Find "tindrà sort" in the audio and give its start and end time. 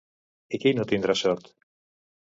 0.93-1.55